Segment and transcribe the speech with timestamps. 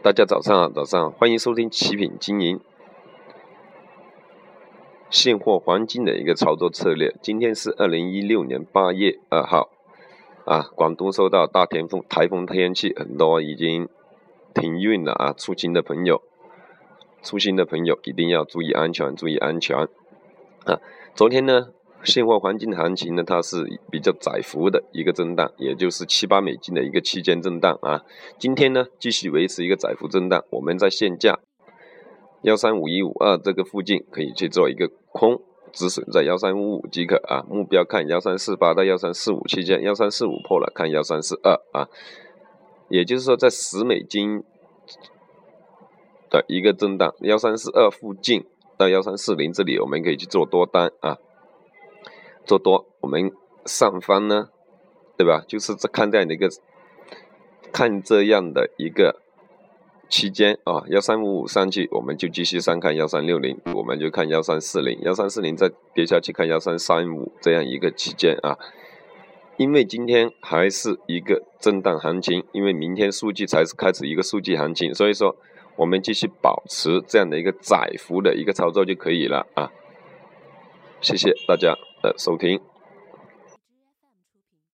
[0.00, 2.60] 大家早上好，早上好欢迎收听奇品经营
[5.10, 7.16] 现货黄金的一个操作策略。
[7.20, 9.70] 今天是二零一六年八月二号，
[10.44, 13.88] 啊，广东受到大台风台风天气，很多已经
[14.54, 16.22] 停运了啊，出行的朋友，
[17.20, 19.76] 出行的朋友一定要注意安全，注意安全
[20.64, 20.78] 啊。
[21.16, 21.70] 昨天呢？
[22.04, 28.02] 现货黄金行情呢，它是比较窄幅的一个震荡，也就是七八美金的一个区间震荡啊。
[28.38, 31.38] 今天呢，继续维持一个窄幅震荡，我们在现价
[32.42, 37.44] 幺三五一五二这个附近可以去做一个空止损，在幺三五五即可啊。
[37.48, 41.88] 目标看幺三四八到幺三四五区间，幺三四五破了看幺三四二啊。
[42.88, 44.42] 也就是说，在十美金
[46.30, 48.46] 的一个震荡，幺三四二附近
[48.78, 51.18] 到幺三四零这里，我们可以去做多单啊。
[52.48, 53.30] 做多，我们
[53.66, 54.48] 上方呢，
[55.18, 55.44] 对吧？
[55.46, 56.48] 就是这看这样的一个，
[57.70, 59.20] 看这样的一个
[60.08, 68.56] 区间啊，幺三五五上去，我们就继续上看幺三六零，我们就看幺三四零，幺三四零再跌下去看幺三三五这样一个区间啊。
[69.58, 75.36] 因为今天还是一个震荡行情，因为明天数据才是开始一个数据行情，所以说
[75.76, 79.70] 我们继续保持这样的一个窄幅的一个操作就可以了啊。
[81.02, 81.87] 谢谢大家。
[82.02, 82.60] 呃手停